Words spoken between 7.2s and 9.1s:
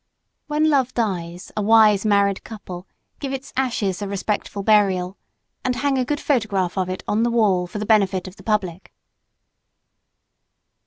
the wall for the benefit of the public.